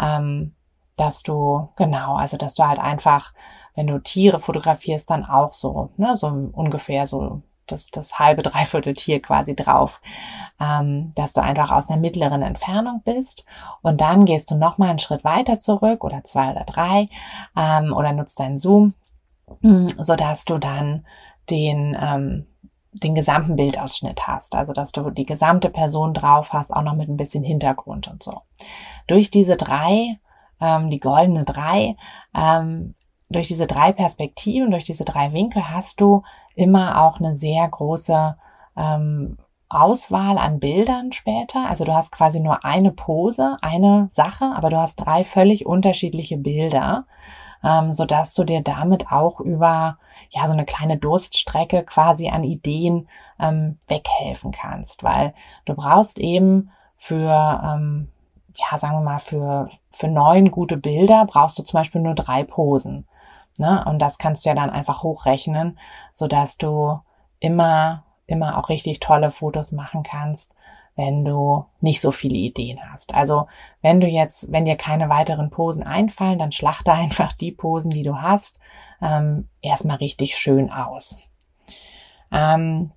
ähm, 0.00 0.54
dass 0.96 1.22
du, 1.22 1.68
genau, 1.76 2.16
also 2.16 2.36
dass 2.36 2.54
du 2.54 2.66
halt 2.66 2.78
einfach, 2.78 3.32
wenn 3.74 3.86
du 3.86 4.00
Tiere 4.00 4.40
fotografierst, 4.40 5.08
dann 5.10 5.24
auch 5.24 5.54
so, 5.54 5.90
ne, 5.96 6.16
so 6.16 6.26
ungefähr 6.26 7.06
so 7.06 7.42
das, 7.72 7.90
das 7.90 8.18
halbe, 8.18 8.42
dreiviertel 8.42 8.94
Tier 8.94 9.20
quasi 9.20 9.54
drauf, 9.54 10.00
ähm, 10.60 11.12
dass 11.14 11.32
du 11.32 11.42
einfach 11.42 11.70
aus 11.70 11.88
einer 11.88 12.00
mittleren 12.00 12.42
Entfernung 12.42 13.02
bist 13.04 13.44
und 13.82 14.00
dann 14.00 14.24
gehst 14.24 14.50
du 14.50 14.56
nochmal 14.56 14.90
einen 14.90 14.98
Schritt 14.98 15.24
weiter 15.24 15.58
zurück 15.58 16.04
oder 16.04 16.24
zwei 16.24 16.50
oder 16.50 16.64
drei 16.64 17.08
ähm, 17.56 17.92
oder 17.92 18.12
nutzt 18.12 18.40
deinen 18.40 18.58
Zoom, 18.58 18.94
mm, 19.60 19.88
so 19.98 20.16
dass 20.16 20.44
du 20.44 20.58
dann 20.58 21.06
den, 21.50 21.96
ähm, 22.00 22.46
den 22.92 23.14
gesamten 23.14 23.56
Bildausschnitt 23.56 24.26
hast, 24.26 24.54
also 24.54 24.72
dass 24.72 24.92
du 24.92 25.10
die 25.10 25.26
gesamte 25.26 25.70
Person 25.70 26.14
drauf 26.14 26.52
hast, 26.52 26.74
auch 26.74 26.82
noch 26.82 26.94
mit 26.94 27.08
ein 27.08 27.16
bisschen 27.16 27.44
Hintergrund 27.44 28.08
und 28.08 28.22
so. 28.22 28.42
Durch 29.06 29.30
diese 29.30 29.56
drei, 29.56 30.18
ähm, 30.60 30.90
die 30.90 31.00
goldene 31.00 31.44
drei, 31.44 31.96
ähm, 32.34 32.94
durch 33.30 33.48
diese 33.48 33.66
drei 33.66 33.92
Perspektiven, 33.92 34.70
durch 34.70 34.84
diese 34.84 35.04
drei 35.04 35.32
Winkel 35.32 35.70
hast 35.70 36.00
du 36.00 36.22
immer 36.58 37.02
auch 37.02 37.18
eine 37.18 37.34
sehr 37.34 37.66
große 37.68 38.36
ähm, 38.76 39.38
Auswahl 39.68 40.38
an 40.38 40.60
Bildern 40.60 41.12
später. 41.12 41.68
Also 41.68 41.84
du 41.84 41.94
hast 41.94 42.10
quasi 42.12 42.40
nur 42.40 42.64
eine 42.64 42.90
Pose, 42.90 43.58
eine 43.60 44.06
Sache, 44.10 44.52
aber 44.56 44.70
du 44.70 44.78
hast 44.78 44.96
drei 44.96 45.24
völlig 45.24 45.66
unterschiedliche 45.66 46.38
Bilder 46.38 47.04
ähm, 47.64 47.92
so 47.92 48.04
dass 48.04 48.34
du 48.34 48.44
dir 48.44 48.62
damit 48.62 49.10
auch 49.10 49.40
über 49.40 49.98
ja 50.30 50.46
so 50.46 50.52
eine 50.52 50.64
kleine 50.64 50.98
Durststrecke 50.98 51.82
quasi 51.84 52.28
an 52.28 52.44
Ideen 52.44 53.08
ähm, 53.40 53.78
weghelfen 53.88 54.52
kannst, 54.52 55.02
weil 55.02 55.34
du 55.64 55.74
brauchst 55.74 56.18
eben 56.18 56.70
für 56.96 57.60
ähm, 57.64 58.08
ja 58.54 58.78
sagen 58.78 58.96
wir 58.96 59.02
mal 59.02 59.18
für 59.18 59.70
für 59.90 60.08
neun 60.08 60.50
gute 60.50 60.76
Bilder 60.76 61.26
brauchst 61.26 61.58
du 61.58 61.62
zum 61.62 61.78
Beispiel 61.78 62.00
nur 62.00 62.14
drei 62.14 62.44
Posen, 62.44 63.06
ne? 63.58 63.84
Und 63.86 64.00
das 64.00 64.18
kannst 64.18 64.44
du 64.44 64.50
ja 64.50 64.54
dann 64.54 64.70
einfach 64.70 65.02
hochrechnen, 65.02 65.78
so 66.12 66.26
dass 66.26 66.56
du 66.56 67.00
immer 67.40 68.04
immer 68.26 68.58
auch 68.58 68.68
richtig 68.68 69.00
tolle 69.00 69.30
Fotos 69.30 69.72
machen 69.72 70.02
kannst 70.02 70.52
wenn 70.98 71.24
du 71.24 71.64
nicht 71.80 72.00
so 72.00 72.10
viele 72.10 72.34
Ideen 72.34 72.80
hast. 72.90 73.14
Also 73.14 73.46
wenn 73.82 74.00
du 74.00 74.08
jetzt, 74.08 74.50
wenn 74.50 74.64
dir 74.64 74.74
keine 74.74 75.08
weiteren 75.08 75.48
Posen 75.48 75.84
einfallen, 75.84 76.40
dann 76.40 76.50
schlachte 76.50 76.92
einfach 76.92 77.32
die 77.32 77.52
Posen, 77.52 77.92
die 77.92 78.02
du 78.02 78.20
hast, 78.20 78.58
ähm, 79.00 79.48
erstmal 79.62 79.98
richtig 79.98 80.36
schön 80.36 80.70
aus. 80.72 81.18
Ähm, 82.32 82.90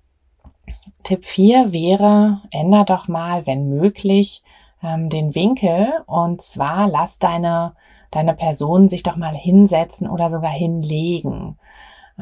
Tipp 1.04 1.24
4 1.24 1.72
wäre, 1.72 2.42
änder 2.50 2.84
doch 2.84 3.06
mal, 3.06 3.46
wenn 3.46 3.68
möglich, 3.68 4.42
ähm, 4.82 5.08
den 5.08 5.36
Winkel 5.36 5.92
und 6.06 6.42
zwar 6.42 6.88
lass 6.88 7.20
deine, 7.20 7.76
deine 8.12 8.34
Person 8.34 8.88
sich 8.88 9.02
doch 9.02 9.16
mal 9.16 9.34
hinsetzen 9.34 10.08
oder 10.08 10.30
sogar 10.30 10.52
hinlegen. 10.52 11.58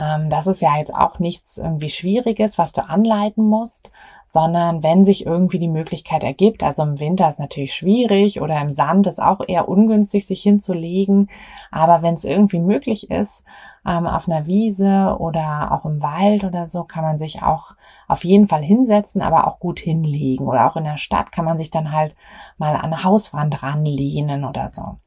Ähm, 0.00 0.30
das 0.30 0.46
ist 0.46 0.62
ja 0.62 0.78
jetzt 0.78 0.94
auch 0.94 1.18
nichts 1.18 1.58
irgendwie 1.58 1.90
Schwieriges, 1.90 2.56
was 2.56 2.72
du 2.72 2.88
anleiten 2.88 3.44
musst, 3.44 3.90
sondern 4.26 4.82
wenn 4.82 5.04
sich 5.04 5.26
irgendwie 5.26 5.58
die 5.58 5.68
Möglichkeit 5.68 6.22
ergibt, 6.22 6.62
also 6.62 6.82
im 6.82 6.98
Winter 7.00 7.28
ist 7.28 7.38
natürlich 7.38 7.74
schwierig 7.74 8.40
oder 8.40 8.58
im 8.60 8.72
Sand 8.72 9.06
ist 9.06 9.20
auch 9.20 9.40
eher 9.46 9.68
ungünstig, 9.68 10.26
sich 10.26 10.42
hinzulegen, 10.42 11.28
aber 11.70 12.00
wenn 12.00 12.14
es 12.14 12.24
irgendwie 12.24 12.60
möglich 12.60 13.10
ist, 13.10 13.44
ähm, 13.86 14.06
auf 14.06 14.28
einer 14.28 14.46
Wiese 14.46 15.16
oder 15.18 15.72
auch 15.72 15.84
im 15.84 16.02
Wald 16.02 16.44
oder 16.44 16.66
so, 16.66 16.84
kann 16.84 17.04
man 17.04 17.18
sich 17.18 17.42
auch 17.42 17.72
auf 18.08 18.24
jeden 18.24 18.46
Fall 18.46 18.62
hinsetzen, 18.62 19.20
aber 19.20 19.46
auch 19.46 19.58
gut 19.58 19.80
hinlegen. 19.80 20.46
Oder 20.46 20.70
auch 20.70 20.76
in 20.76 20.84
der 20.84 20.98
Stadt 20.98 21.32
kann 21.32 21.46
man 21.46 21.56
sich 21.56 21.70
dann 21.70 21.92
halt 21.92 22.14
mal 22.58 22.74
an 22.74 22.92
eine 22.92 23.04
Hauswand 23.04 23.62
ranlehnen 23.62 24.44
oder 24.44 24.68
so. 24.68 24.98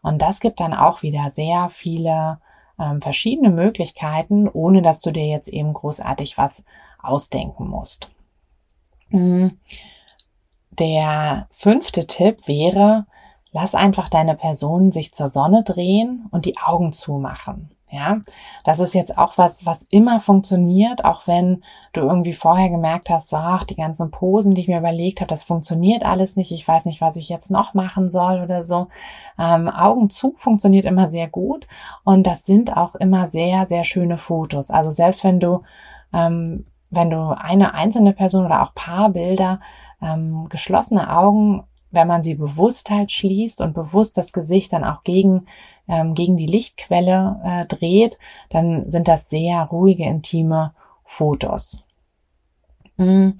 Und 0.00 0.22
das 0.22 0.40
gibt 0.40 0.60
dann 0.60 0.72
auch 0.72 1.02
wieder 1.02 1.30
sehr 1.30 1.68
viele 1.68 2.38
ähm, 2.78 3.00
verschiedene 3.00 3.50
Möglichkeiten, 3.50 4.48
ohne 4.48 4.82
dass 4.82 5.00
du 5.02 5.10
dir 5.10 5.26
jetzt 5.26 5.48
eben 5.48 5.72
großartig 5.72 6.38
was 6.38 6.64
ausdenken 7.00 7.68
musst. 7.68 8.10
Mhm. 9.08 9.58
Der 10.70 11.48
fünfte 11.50 12.06
Tipp 12.06 12.48
wäre, 12.48 13.06
lass 13.52 13.74
einfach 13.74 14.08
deine 14.08 14.36
Person 14.36 14.90
sich 14.90 15.12
zur 15.12 15.28
Sonne 15.28 15.62
drehen 15.62 16.26
und 16.30 16.46
die 16.46 16.56
Augen 16.56 16.92
zumachen. 16.92 17.70
Ja, 17.94 18.22
das 18.64 18.78
ist 18.78 18.94
jetzt 18.94 19.18
auch 19.18 19.36
was, 19.36 19.66
was 19.66 19.82
immer 19.90 20.18
funktioniert, 20.18 21.04
auch 21.04 21.26
wenn 21.26 21.62
du 21.92 22.00
irgendwie 22.00 22.32
vorher 22.32 22.70
gemerkt 22.70 23.10
hast, 23.10 23.28
so, 23.28 23.36
ach, 23.36 23.64
die 23.64 23.74
ganzen 23.74 24.10
Posen, 24.10 24.52
die 24.52 24.62
ich 24.62 24.68
mir 24.68 24.78
überlegt 24.78 25.20
habe, 25.20 25.28
das 25.28 25.44
funktioniert 25.44 26.02
alles 26.02 26.36
nicht. 26.36 26.52
Ich 26.52 26.66
weiß 26.66 26.86
nicht, 26.86 27.02
was 27.02 27.16
ich 27.16 27.28
jetzt 27.28 27.50
noch 27.50 27.74
machen 27.74 28.08
soll 28.08 28.40
oder 28.40 28.64
so. 28.64 28.88
Ähm, 29.38 29.68
Augen 29.68 30.08
zu 30.08 30.32
funktioniert 30.38 30.86
immer 30.86 31.10
sehr 31.10 31.28
gut 31.28 31.68
und 32.02 32.26
das 32.26 32.46
sind 32.46 32.74
auch 32.74 32.94
immer 32.94 33.28
sehr, 33.28 33.66
sehr 33.66 33.84
schöne 33.84 34.16
Fotos. 34.16 34.70
Also 34.70 34.90
selbst 34.90 35.22
wenn 35.22 35.38
du 35.38 35.60
ähm, 36.14 36.64
wenn 36.88 37.10
du 37.10 37.36
eine 37.36 37.74
einzelne 37.74 38.14
Person 38.14 38.46
oder 38.46 38.62
auch 38.62 38.74
Paarbilder 38.74 39.60
ähm, 40.00 40.46
geschlossene 40.48 41.14
Augen 41.14 41.64
wenn 41.92 42.08
man 42.08 42.22
sie 42.22 42.34
bewusst 42.34 42.90
halt 42.90 43.12
schließt 43.12 43.60
und 43.60 43.74
bewusst 43.74 44.16
das 44.16 44.32
Gesicht 44.32 44.72
dann 44.72 44.82
auch 44.82 45.04
gegen, 45.04 45.44
ähm, 45.88 46.14
gegen 46.14 46.36
die 46.36 46.46
Lichtquelle 46.46 47.40
äh, 47.44 47.66
dreht, 47.66 48.18
dann 48.50 48.90
sind 48.90 49.08
das 49.08 49.28
sehr 49.28 49.62
ruhige, 49.62 50.04
intime 50.04 50.74
Fotos. 51.04 51.84
Mhm. 52.96 53.36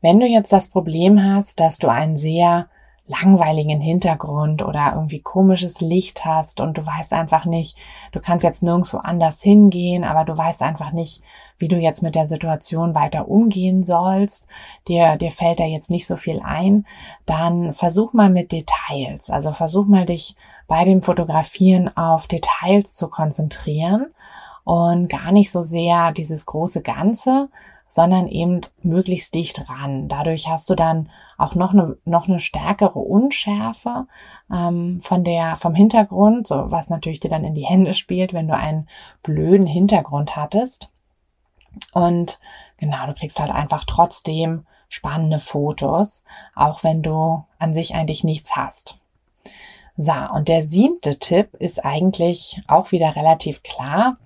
Wenn 0.00 0.20
du 0.20 0.26
jetzt 0.26 0.52
das 0.52 0.68
Problem 0.68 1.22
hast, 1.22 1.58
dass 1.60 1.78
du 1.78 1.88
einen 1.88 2.16
sehr 2.16 2.68
langweiligen 3.08 3.80
Hintergrund 3.80 4.62
oder 4.62 4.92
irgendwie 4.94 5.20
komisches 5.20 5.80
Licht 5.80 6.24
hast 6.24 6.60
und 6.60 6.76
du 6.76 6.84
weißt 6.84 7.12
einfach 7.12 7.44
nicht, 7.44 7.76
du 8.12 8.20
kannst 8.20 8.44
jetzt 8.44 8.62
nirgendwo 8.62 8.98
anders 8.98 9.42
hingehen, 9.42 10.02
aber 10.02 10.24
du 10.24 10.36
weißt 10.36 10.62
einfach 10.62 10.90
nicht, 10.90 11.22
wie 11.58 11.68
du 11.68 11.76
jetzt 11.76 12.02
mit 12.02 12.14
der 12.14 12.26
Situation 12.26 12.94
weiter 12.94 13.28
umgehen 13.28 13.84
sollst, 13.84 14.48
dir, 14.88 15.16
dir 15.16 15.30
fällt 15.30 15.60
da 15.60 15.64
jetzt 15.64 15.90
nicht 15.90 16.06
so 16.06 16.16
viel 16.16 16.40
ein, 16.44 16.84
dann 17.26 17.72
versuch 17.72 18.12
mal 18.12 18.28
mit 18.28 18.52
Details. 18.52 19.30
Also 19.30 19.52
versuch 19.52 19.86
mal 19.86 20.04
dich 20.04 20.34
bei 20.66 20.84
dem 20.84 21.02
Fotografieren 21.02 21.96
auf 21.96 22.26
Details 22.26 22.94
zu 22.94 23.08
konzentrieren 23.08 24.06
und 24.64 25.08
gar 25.08 25.30
nicht 25.30 25.52
so 25.52 25.62
sehr 25.62 26.10
dieses 26.10 26.44
große 26.44 26.82
Ganze, 26.82 27.48
sondern 27.96 28.28
eben 28.28 28.60
möglichst 28.82 29.34
dicht 29.34 29.70
ran. 29.70 30.06
Dadurch 30.06 30.48
hast 30.48 30.68
du 30.68 30.74
dann 30.74 31.08
auch 31.38 31.54
noch 31.54 31.72
eine, 31.72 31.96
noch 32.04 32.28
eine 32.28 32.40
stärkere 32.40 32.98
Unschärfe 32.98 34.06
ähm, 34.52 35.00
von 35.00 35.24
der, 35.24 35.56
vom 35.56 35.74
Hintergrund, 35.74 36.46
so 36.46 36.70
was 36.70 36.90
natürlich 36.90 37.20
dir 37.20 37.30
dann 37.30 37.42
in 37.42 37.54
die 37.54 37.64
Hände 37.64 37.94
spielt, 37.94 38.34
wenn 38.34 38.48
du 38.48 38.54
einen 38.54 38.86
blöden 39.22 39.66
Hintergrund 39.66 40.36
hattest. 40.36 40.90
Und 41.94 42.38
genau, 42.76 43.06
du 43.06 43.14
kriegst 43.14 43.40
halt 43.40 43.50
einfach 43.50 43.84
trotzdem 43.84 44.66
spannende 44.90 45.40
Fotos, 45.40 46.22
auch 46.54 46.84
wenn 46.84 47.02
du 47.02 47.44
an 47.58 47.72
sich 47.72 47.94
eigentlich 47.94 48.24
nichts 48.24 48.56
hast. 48.56 48.98
So, 49.96 50.12
und 50.34 50.48
der 50.48 50.62
siebte 50.62 51.18
Tipp 51.18 51.54
ist 51.54 51.82
eigentlich 51.82 52.60
auch 52.66 52.92
wieder 52.92 53.16
relativ 53.16 53.62
klar 53.62 54.18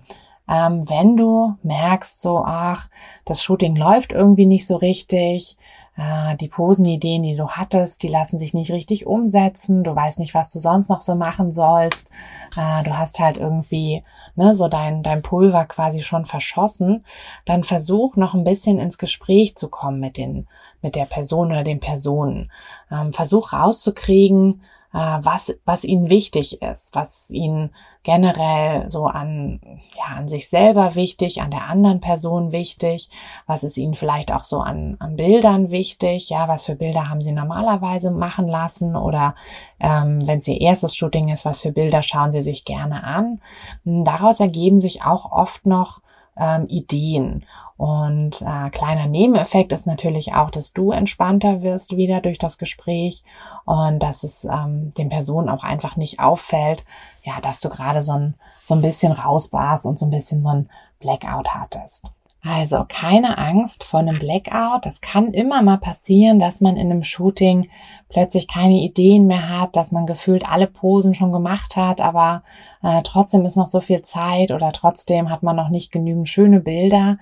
ähm, 0.51 0.89
wenn 0.89 1.15
du 1.15 1.55
merkst, 1.63 2.21
so, 2.21 2.43
ach, 2.45 2.89
das 3.23 3.41
Shooting 3.41 3.77
läuft 3.77 4.11
irgendwie 4.11 4.45
nicht 4.45 4.67
so 4.67 4.75
richtig, 4.75 5.55
äh, 5.95 6.35
die 6.35 6.49
Posenideen, 6.49 7.23
die 7.23 7.37
du 7.37 7.47
hattest, 7.47 8.03
die 8.03 8.09
lassen 8.09 8.37
sich 8.37 8.53
nicht 8.53 8.69
richtig 8.69 9.07
umsetzen, 9.07 9.85
du 9.85 9.95
weißt 9.95 10.19
nicht, 10.19 10.33
was 10.33 10.51
du 10.51 10.59
sonst 10.59 10.89
noch 10.89 10.99
so 10.99 11.15
machen 11.15 11.53
sollst, 11.53 12.09
äh, 12.57 12.83
du 12.83 12.97
hast 12.97 13.21
halt 13.21 13.37
irgendwie 13.37 14.03
ne, 14.35 14.53
so 14.53 14.67
dein, 14.67 15.03
dein 15.03 15.21
Pulver 15.21 15.63
quasi 15.63 16.01
schon 16.01 16.25
verschossen, 16.25 17.05
dann 17.45 17.63
versuch 17.63 18.17
noch 18.17 18.33
ein 18.33 18.43
bisschen 18.43 18.77
ins 18.77 18.97
Gespräch 18.97 19.55
zu 19.55 19.69
kommen 19.69 20.01
mit 20.01 20.17
den, 20.17 20.47
mit 20.81 20.95
der 20.95 21.05
Person 21.05 21.51
oder 21.51 21.63
den 21.63 21.79
Personen. 21.79 22.51
Ähm, 22.91 23.13
versuch 23.13 23.53
rauszukriegen, 23.53 24.63
äh, 24.93 24.97
was, 25.21 25.53
was 25.63 25.85
ihnen 25.85 26.09
wichtig 26.09 26.61
ist, 26.61 26.93
was 26.93 27.29
ihnen 27.29 27.71
generell 28.03 28.89
so 28.89 29.05
an, 29.05 29.59
ja, 29.95 30.15
an 30.17 30.27
sich 30.27 30.49
selber 30.49 30.95
wichtig, 30.95 31.41
an 31.41 31.51
der 31.51 31.67
anderen 31.67 32.01
Person 32.01 32.51
wichtig, 32.51 33.09
was 33.45 33.63
ist 33.63 33.77
ihnen 33.77 33.93
vielleicht 33.93 34.31
auch 34.31 34.43
so 34.43 34.59
an, 34.59 34.97
an 34.99 35.15
Bildern 35.15 35.69
wichtig, 35.69 36.29
ja, 36.29 36.47
was 36.47 36.65
für 36.65 36.75
Bilder 36.75 37.09
haben 37.09 37.21
sie 37.21 37.31
normalerweise 37.31 38.09
machen 38.09 38.47
lassen 38.47 38.95
oder 38.95 39.35
ähm, 39.79 40.19
wenn 40.27 40.39
es 40.39 40.47
ihr 40.47 40.59
erstes 40.59 40.95
Shooting 40.95 41.29
ist, 41.29 41.45
was 41.45 41.61
für 41.61 41.71
Bilder 41.71 42.01
schauen 42.01 42.31
sie 42.31 42.41
sich 42.41 42.65
gerne 42.65 43.03
an. 43.03 43.39
Daraus 43.83 44.39
ergeben 44.39 44.79
sich 44.79 45.03
auch 45.03 45.31
oft 45.31 45.65
noch 45.67 46.01
ähm, 46.41 46.65
Ideen. 46.65 47.45
Und 47.77 48.41
äh, 48.41 48.69
kleiner 48.71 49.07
Nebeneffekt 49.07 49.71
ist 49.71 49.87
natürlich 49.87 50.33
auch, 50.33 50.49
dass 50.49 50.73
du 50.73 50.91
entspannter 50.91 51.61
wirst 51.61 51.95
wieder 51.95 52.19
durch 52.19 52.37
das 52.37 52.57
Gespräch 52.57 53.23
und 53.65 53.99
dass 53.99 54.23
es 54.23 54.43
ähm, 54.43 54.91
den 54.97 55.09
Personen 55.09 55.49
auch 55.49 55.63
einfach 55.63 55.95
nicht 55.95 56.19
auffällt, 56.19 56.83
ja, 57.23 57.39
dass 57.41 57.59
du 57.59 57.69
gerade 57.69 58.01
so 58.01 58.13
ein, 58.13 58.35
so 58.61 58.75
ein 58.75 58.81
bisschen 58.81 59.11
raus 59.11 59.53
warst 59.53 59.85
und 59.85 59.97
so 59.97 60.05
ein 60.05 60.11
bisschen 60.11 60.41
so 60.41 60.49
ein 60.49 60.69
Blackout 60.99 61.53
hattest. 61.53 62.05
Also 62.43 62.85
keine 62.89 63.37
Angst 63.37 63.83
vor 63.83 63.99
einem 63.99 64.17
Blackout. 64.17 64.85
Das 64.87 64.99
kann 64.99 65.31
immer 65.31 65.61
mal 65.61 65.77
passieren, 65.77 66.39
dass 66.39 66.59
man 66.59 66.75
in 66.75 66.89
einem 66.89 67.03
Shooting 67.03 67.67
plötzlich 68.09 68.47
keine 68.47 68.81
Ideen 68.81 69.27
mehr 69.27 69.47
hat, 69.47 69.75
dass 69.75 69.91
man 69.91 70.07
gefühlt 70.07 70.49
alle 70.49 70.65
Posen 70.65 71.13
schon 71.13 71.31
gemacht 71.31 71.75
hat, 71.75 72.01
aber 72.01 72.41
äh, 72.81 73.03
trotzdem 73.03 73.45
ist 73.45 73.57
noch 73.57 73.67
so 73.67 73.79
viel 73.79 74.01
Zeit 74.01 74.49
oder 74.49 74.71
trotzdem 74.71 75.29
hat 75.29 75.43
man 75.43 75.55
noch 75.55 75.69
nicht 75.69 75.91
genügend 75.91 76.29
schöne 76.29 76.61
Bilder. 76.61 77.19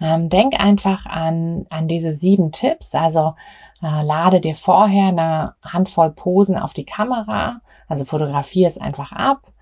Ähm, 0.00 0.28
denk 0.28 0.58
einfach 0.58 1.04
an, 1.06 1.66
an 1.68 1.88
diese 1.88 2.14
sieben 2.14 2.52
Tipps. 2.52 2.94
Also 2.94 3.34
äh, 3.82 4.02
lade 4.04 4.40
dir 4.40 4.54
vorher 4.54 5.08
eine 5.08 5.54
Handvoll 5.62 6.12
Posen 6.12 6.56
auf 6.56 6.74
die 6.74 6.86
Kamera, 6.86 7.60
also 7.88 8.04
fotografiere 8.04 8.70
es 8.70 8.78
einfach 8.78 9.10
ab. 9.10 9.52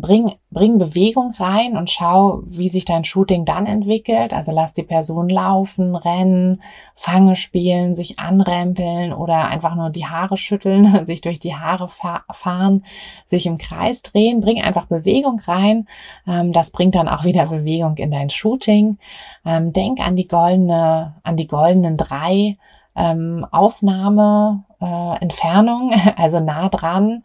Bring, 0.00 0.34
bring 0.50 0.78
Bewegung 0.78 1.32
rein 1.38 1.76
und 1.76 1.90
schau, 1.90 2.42
wie 2.46 2.68
sich 2.68 2.84
dein 2.84 3.04
Shooting 3.04 3.44
dann 3.44 3.66
entwickelt. 3.66 4.32
Also 4.32 4.52
lass 4.52 4.72
die 4.72 4.82
Person 4.82 5.28
laufen, 5.28 5.96
rennen, 5.96 6.62
Fange 6.94 7.36
spielen, 7.36 7.94
sich 7.94 8.18
anrempeln 8.18 9.12
oder 9.12 9.48
einfach 9.48 9.74
nur 9.74 9.90
die 9.90 10.06
Haare 10.06 10.36
schütteln, 10.36 11.06
sich 11.06 11.20
durch 11.20 11.38
die 11.38 11.54
Haare 11.54 11.88
fahren, 11.88 12.84
sich 13.26 13.46
im 13.46 13.58
Kreis 13.58 14.02
drehen. 14.02 14.40
Bring 14.40 14.60
einfach 14.60 14.86
Bewegung 14.86 15.40
rein. 15.46 15.86
Ähm, 16.26 16.52
das 16.52 16.70
bringt 16.70 16.94
dann 16.94 17.08
auch 17.08 17.24
wieder 17.24 17.46
Bewegung 17.46 17.96
in 17.96 18.10
dein 18.10 18.30
Shooting. 18.30 18.98
Ähm, 19.44 19.72
denk 19.72 20.00
an 20.00 20.16
die 20.16 20.28
goldene, 20.28 21.16
an 21.22 21.36
die 21.36 21.46
goldenen 21.46 21.96
drei 21.96 22.56
ähm, 22.96 23.46
Aufnahme, 23.50 24.64
äh, 24.80 25.16
Entfernung, 25.20 25.92
also 26.16 26.40
nah 26.40 26.68
dran 26.68 27.24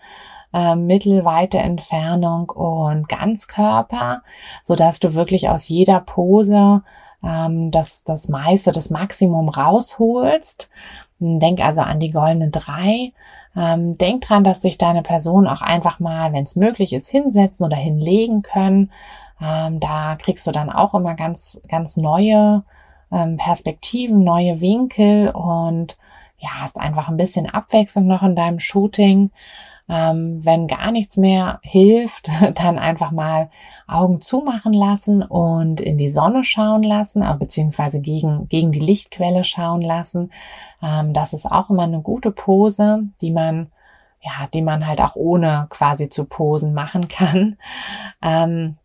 äh, 0.55 0.75
mittelweite 0.75 1.57
Entfernung 1.57 2.49
und 2.49 3.09
Ganzkörper, 3.09 4.21
so 4.63 4.75
dass 4.75 5.01
du 5.01 5.13
wirklich 5.13 5.49
aus 5.49 5.67
jeder 5.67 5.99
Pose 5.99 6.81
ähm, 7.21 7.71
das, 7.71 8.03
das 8.05 8.29
meiste, 8.29 8.71
das 8.71 8.89
Maximum 8.89 9.49
rausholst. 9.49 10.69
Denk 11.19 11.59
also 11.59 11.81
an 11.81 11.99
die 11.99 12.11
goldene 12.11 12.49
drei. 12.51 13.11
Ähm, 13.57 13.97
denk 13.97 14.21
dran, 14.21 14.45
dass 14.45 14.61
sich 14.61 14.77
deine 14.77 15.01
Person 15.01 15.47
auch 15.47 15.61
einfach 15.61 15.99
mal, 15.99 16.31
wenn 16.31 16.43
es 16.43 16.55
möglich 16.55 16.93
ist, 16.93 17.09
hinsetzen 17.09 17.65
oder 17.65 17.77
hinlegen 17.77 18.41
können. 18.41 18.91
Ähm, 19.41 19.81
da 19.81 20.15
kriegst 20.15 20.47
du 20.47 20.51
dann 20.51 20.69
auch 20.69 20.93
immer 20.93 21.15
ganz, 21.15 21.59
ganz 21.67 21.97
neue 21.97 22.63
ähm, 23.11 23.35
Perspektiven, 23.37 24.23
neue 24.23 24.61
Winkel 24.61 25.29
und 25.29 25.97
ja, 26.39 26.49
hast 26.61 26.79
einfach 26.79 27.09
ein 27.09 27.17
bisschen 27.17 27.49
Abwechslung 27.49 28.07
noch 28.07 28.23
in 28.23 28.35
deinem 28.35 28.59
Shooting. 28.59 29.31
Ähm, 29.87 30.43
wenn 30.43 30.67
gar 30.67 30.91
nichts 30.91 31.15
mehr 31.15 31.59
hilft, 31.61 32.29
dann 32.55 32.79
einfach 32.79 33.11
mal 33.11 33.49
Augen 33.87 34.19
zumachen 34.19 34.73
lassen 34.73 35.21
und 35.21 35.79
in 35.79 35.97
die 35.97 36.09
Sonne 36.09 36.43
schauen 36.43 36.81
lassen, 36.81 37.21
äh, 37.21 37.35
beziehungsweise 37.37 38.01
gegen, 38.01 38.47
gegen 38.47 38.71
die 38.71 38.79
Lichtquelle 38.79 39.43
schauen 39.43 39.81
lassen. 39.81 40.31
Ähm, 40.81 41.13
das 41.13 41.33
ist 41.33 41.45
auch 41.45 41.69
immer 41.69 41.83
eine 41.83 42.01
gute 42.01 42.31
Pose, 42.31 43.03
die 43.21 43.31
man, 43.31 43.71
ja, 44.21 44.47
die 44.53 44.63
man 44.63 44.87
halt 44.87 45.01
auch 45.01 45.15
ohne 45.15 45.67
quasi 45.69 46.09
zu 46.09 46.25
posen 46.25 46.73
machen 46.73 47.07
kann. 47.07 47.57
Ähm, 48.23 48.77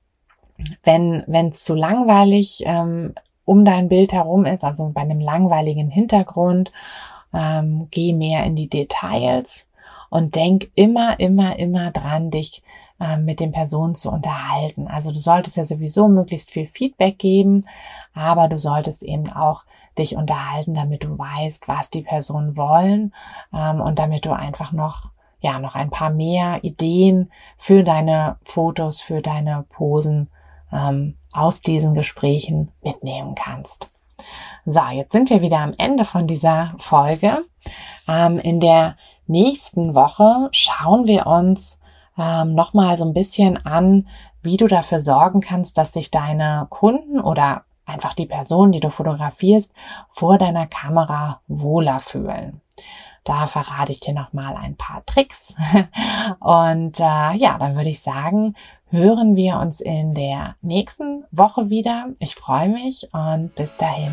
wenn 0.83 1.49
es 1.49 1.64
zu 1.64 1.75
langweilig 1.75 2.62
ähm, 2.66 3.14
um 3.47 3.64
dein 3.64 3.88
Bild 3.88 4.12
herum 4.12 4.45
ist, 4.45 4.62
also 4.62 4.90
bei 4.90 5.00
einem 5.00 5.21
langweiligen 5.21 5.88
Hintergrund, 5.88 6.71
ähm, 7.33 7.88
geh 7.90 8.12
mehr 8.12 8.45
in 8.45 8.57
die 8.57 8.69
Details 8.69 9.66
und 10.11 10.35
denk 10.35 10.71
immer, 10.75 11.19
immer, 11.19 11.59
immer 11.59 11.90
dran, 11.90 12.31
dich 12.31 12.62
äh, 13.00 13.17
mit 13.17 13.40
den 13.40 13.52
Personen 13.52 13.95
zu 13.95 14.11
unterhalten. 14.11 14.87
Also 14.88 15.11
du 15.11 15.19
solltest 15.19 15.57
ja 15.57 15.64
sowieso 15.64 16.09
möglichst 16.09 16.50
viel 16.50 16.67
Feedback 16.67 17.19
geben, 17.19 17.64
aber 18.12 18.49
du 18.49 18.59
solltest 18.59 19.02
eben 19.02 19.33
auch 19.33 19.64
dich 19.97 20.17
unterhalten, 20.17 20.75
damit 20.75 21.05
du 21.05 21.19
weißt, 21.19 21.69
was 21.69 21.88
die 21.88 22.02
Personen 22.02 22.57
wollen 22.57 23.14
ähm, 23.55 23.81
und 23.81 23.99
damit 23.99 24.26
du 24.26 24.33
einfach 24.33 24.73
noch 24.73 25.11
ja 25.40 25.59
noch 25.59 25.75
ein 25.75 25.88
paar 25.88 26.11
mehr 26.11 26.62
Ideen 26.62 27.31
für 27.57 27.83
deine 27.83 28.37
Fotos, 28.43 29.00
für 29.00 29.23
deine 29.23 29.64
Posen 29.71 30.29
ähm, 30.73 31.17
aus 31.33 31.62
diesen 31.62 31.95
Gesprächen 31.95 32.71
mitnehmen 32.83 33.35
kannst. 33.35 33.90
So, 34.67 34.83
jetzt 34.93 35.12
sind 35.12 35.31
wir 35.31 35.40
wieder 35.40 35.61
am 35.61 35.73
Ende 35.79 36.05
von 36.05 36.26
dieser 36.26 36.75
Folge. 36.79 37.45
Ähm, 38.07 38.38
in 38.38 38.61
der 38.61 38.97
nächsten 39.30 39.94
Woche 39.94 40.49
schauen 40.52 41.06
wir 41.06 41.26
uns 41.26 41.78
ähm, 42.18 42.54
nochmal 42.54 42.96
so 42.99 43.04
ein 43.04 43.14
bisschen 43.14 43.64
an, 43.64 44.08
wie 44.42 44.56
du 44.56 44.66
dafür 44.66 44.99
sorgen 45.00 45.40
kannst, 45.40 45.78
dass 45.78 45.92
sich 45.92 46.10
deine 46.10 46.66
Kunden 46.70 47.20
oder 47.20 47.64
einfach 47.87 48.14
die 48.14 48.26
Person, 48.26 48.72
die 48.72 48.80
du 48.80 48.90
fotografierst, 48.90 49.72
vor 50.10 50.38
deiner 50.38 50.66
Kamera 50.66 51.40
wohler 51.49 52.00
fühlen. 52.00 52.60
Da 53.25 53.46
verrate 53.46 53.92
ich 53.92 54.00
dir 54.00 54.14
nochmal 54.14 54.56
ein 54.56 54.76
paar 54.76 55.04
Tricks. 55.04 55.54
Und 56.40 57.00
äh, 57.00 57.32
ja, 57.37 57.58
dann 57.58 57.76
würde 57.76 57.90
ich 57.90 58.00
sagen, 58.00 58.54
hören 58.88 59.37
wir 59.37 59.58
uns 59.58 59.80
in 59.80 60.14
der 60.14 60.56
nächsten 60.62 61.25
Woche 61.30 61.70
wieder. 61.70 62.08
Ich 62.18 62.34
freue 62.34 62.68
mich 62.68 63.08
und 63.12 63.54
bis 63.54 63.76
dahin. 63.76 64.12